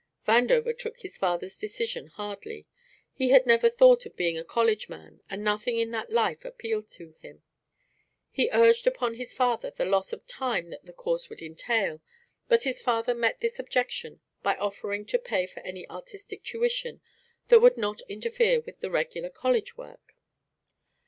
Vandover 0.27 0.75
took 0.75 1.01
his 1.01 1.15
father's 1.19 1.55
decision 1.59 2.07
hardly. 2.07 2.65
He 3.13 3.29
had 3.29 3.45
never 3.45 3.69
thought 3.69 4.03
of 4.07 4.15
being 4.17 4.35
a 4.35 4.43
college 4.43 4.89
man 4.89 5.21
and 5.29 5.43
nothing 5.43 5.77
in 5.77 5.91
that 5.91 6.09
life 6.09 6.43
appealed 6.43 6.89
to 6.93 7.13
him. 7.19 7.43
He 8.31 8.49
urged 8.51 8.87
upon 8.87 9.13
his 9.13 9.35
father 9.35 9.69
the 9.69 9.85
loss 9.85 10.11
of 10.11 10.25
time 10.25 10.71
that 10.71 10.85
the 10.87 10.91
course 10.93 11.29
would 11.29 11.43
entail, 11.43 12.01
but 12.47 12.63
his 12.63 12.81
father 12.81 13.13
met 13.13 13.41
this 13.41 13.59
objection 13.59 14.21
by 14.41 14.55
offering 14.55 15.05
to 15.05 15.19
pay 15.19 15.45
for 15.45 15.59
any 15.59 15.87
artistic 15.87 16.43
tuition 16.43 16.99
that 17.49 17.59
would 17.61 17.77
not 17.77 18.01
interfere 18.09 18.59
with 18.61 18.79
the 18.79 18.89
regular 18.89 19.29
college 19.29 19.77
work. 19.77 20.15